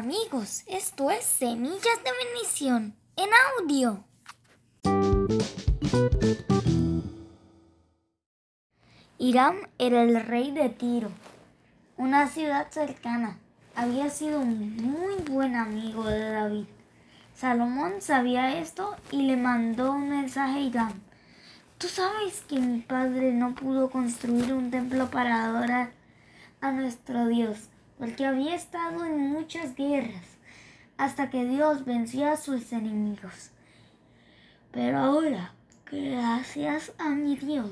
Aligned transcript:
amigos, 0.00 0.62
esto 0.66 1.10
es 1.10 1.26
Semillas 1.26 1.98
de 2.02 2.10
Bendición 2.24 2.96
en 3.16 3.28
audio. 3.58 4.02
Hiram 9.18 9.56
era 9.78 10.02
el 10.02 10.24
rey 10.24 10.52
de 10.52 10.70
Tiro, 10.70 11.10
una 11.98 12.28
ciudad 12.28 12.70
cercana. 12.70 13.36
Había 13.74 14.08
sido 14.08 14.40
un 14.40 14.74
muy 14.76 15.16
buen 15.30 15.54
amigo 15.54 16.04
de 16.04 16.30
David. 16.30 16.64
Salomón 17.34 18.00
sabía 18.00 18.58
esto 18.58 18.96
y 19.10 19.24
le 19.24 19.36
mandó 19.36 19.92
un 19.92 20.08
mensaje 20.08 20.60
a 20.60 20.62
Hiram. 20.62 21.00
Tú 21.76 21.88
sabes 21.88 22.40
que 22.48 22.58
mi 22.58 22.80
padre 22.80 23.32
no 23.32 23.54
pudo 23.54 23.90
construir 23.90 24.54
un 24.54 24.70
templo 24.70 25.10
para 25.10 25.44
adorar 25.44 25.92
a 26.62 26.72
nuestro 26.72 27.26
Dios, 27.26 27.68
porque 28.00 28.24
había 28.24 28.54
estado 28.54 29.04
en 29.04 29.30
muchas 29.30 29.76
guerras, 29.76 30.24
hasta 30.96 31.28
que 31.28 31.44
Dios 31.44 31.84
venció 31.84 32.32
a 32.32 32.38
sus 32.38 32.72
enemigos. 32.72 33.50
Pero 34.72 34.98
ahora, 34.98 35.52
gracias 35.92 36.92
a 36.98 37.10
mi 37.10 37.36
Dios, 37.36 37.70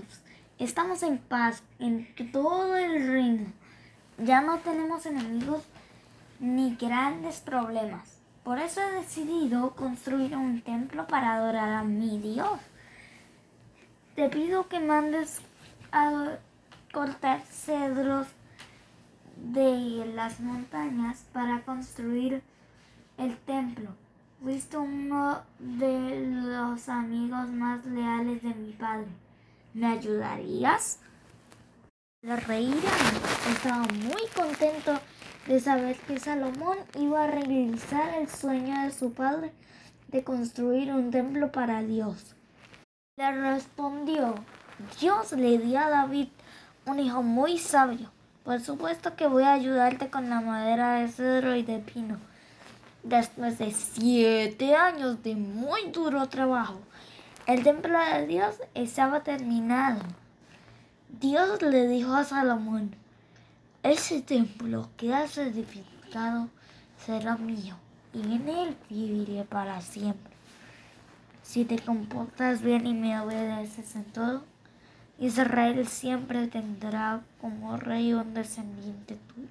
estamos 0.58 1.02
en 1.02 1.16
paz 1.16 1.62
en 1.78 2.14
todo 2.30 2.76
el 2.76 3.08
reino. 3.08 3.46
Ya 4.18 4.42
no 4.42 4.58
tenemos 4.58 5.06
enemigos 5.06 5.64
ni 6.40 6.76
grandes 6.76 7.40
problemas. 7.40 8.18
Por 8.44 8.58
eso 8.58 8.82
he 8.82 9.00
decidido 9.00 9.70
construir 9.76 10.36
un 10.36 10.60
templo 10.60 11.06
para 11.06 11.36
adorar 11.36 11.70
a 11.70 11.84
mi 11.84 12.18
Dios. 12.18 12.60
Te 14.14 14.28
pido 14.28 14.68
que 14.68 14.80
mandes 14.80 15.40
a 15.90 16.36
cortar 16.92 17.40
cedros 17.46 18.17
las 20.18 20.40
montañas 20.40 21.24
para 21.32 21.62
construir 21.62 22.42
el 23.18 23.36
templo. 23.36 23.90
Fuiste 24.42 24.76
uno 24.76 25.42
de 25.60 26.26
los 26.26 26.88
amigos 26.88 27.48
más 27.50 27.84
leales 27.86 28.42
de 28.42 28.52
mi 28.52 28.72
padre. 28.72 29.06
¿Me 29.74 29.86
ayudarías? 29.86 30.98
El 32.22 32.36
rey 32.36 32.74
estaba 33.48 33.86
muy 33.92 34.22
contento 34.34 34.98
de 35.46 35.60
saber 35.60 35.96
que 35.98 36.18
Salomón 36.18 36.78
iba 36.98 37.22
a 37.22 37.28
realizar 37.28 38.18
el 38.18 38.28
sueño 38.28 38.82
de 38.82 38.90
su 38.90 39.12
padre 39.12 39.52
de 40.08 40.24
construir 40.24 40.92
un 40.92 41.12
templo 41.12 41.52
para 41.52 41.80
Dios. 41.82 42.34
Le 43.18 43.30
respondió, 43.52 44.34
Dios 45.00 45.30
le 45.30 45.58
dio 45.58 45.78
a 45.78 45.90
David 45.90 46.26
un 46.86 46.98
hijo 46.98 47.22
muy 47.22 47.56
sabio. 47.56 48.17
Por 48.48 48.62
supuesto 48.62 49.14
que 49.14 49.26
voy 49.26 49.42
a 49.42 49.52
ayudarte 49.52 50.08
con 50.08 50.30
la 50.30 50.40
madera 50.40 51.00
de 51.00 51.08
cedro 51.08 51.54
y 51.54 51.62
de 51.62 51.80
pino. 51.80 52.16
Después 53.02 53.58
de 53.58 53.72
siete 53.72 54.74
años 54.74 55.22
de 55.22 55.36
muy 55.36 55.90
duro 55.90 56.26
trabajo, 56.30 56.80
el 57.46 57.62
templo 57.62 57.98
de 57.98 58.26
Dios 58.26 58.54
estaba 58.72 59.22
terminado. 59.22 60.00
Dios 61.20 61.60
le 61.60 61.88
dijo 61.88 62.14
a 62.14 62.24
Salomón, 62.24 62.96
ese 63.82 64.22
templo 64.22 64.88
que 64.96 65.12
has 65.12 65.36
edificado 65.36 66.48
será 67.04 67.36
mío 67.36 67.76
y 68.14 68.22
en 68.22 68.48
él 68.48 68.76
viviré 68.88 69.44
para 69.44 69.82
siempre. 69.82 70.32
Si 71.42 71.66
te 71.66 71.78
comportas 71.78 72.62
bien 72.62 72.86
y 72.86 72.94
me 72.94 73.20
obedeces 73.20 73.94
en 73.94 74.04
todo, 74.04 74.42
Israel 75.18 75.86
siempre 75.88 76.46
tendrá 76.46 77.20
como 77.40 77.76
rey 77.76 78.14
un 78.14 78.34
descendiente 78.34 79.16
tuyo. 79.34 79.48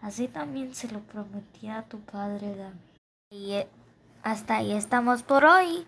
Así 0.00 0.28
también 0.28 0.74
se 0.74 0.88
lo 0.88 1.00
prometía 1.00 1.78
a 1.78 1.82
tu 1.82 2.00
padre 2.00 2.56
David. 2.56 2.80
Y 3.30 3.52
eh, 3.52 3.68
hasta 4.22 4.56
ahí 4.56 4.72
estamos 4.72 5.22
por 5.22 5.44
hoy. 5.44 5.86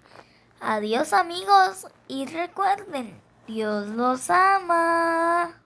Adiós 0.61 1.13
amigos 1.13 1.87
y 2.09 2.27
recuerden, 2.27 3.19
Dios 3.47 3.89
los 3.89 4.31
ama. 4.31 5.64